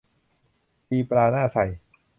[0.87, 1.57] ตีปลาหน้าไซ